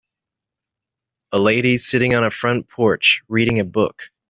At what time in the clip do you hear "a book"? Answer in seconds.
3.59-4.09